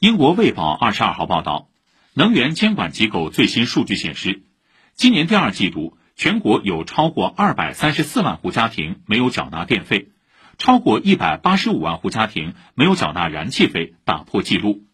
[0.00, 1.68] 英国卫报二十二号报道
[2.14, 4.44] 能源监管机构最新数据显示
[4.94, 10.08] 今年第二季度全国有超过二百三十四万户家庭没有缴纳电费
[10.56, 14.84] 超过一百八十五万户家庭没有缴纳燃气费打破纪录。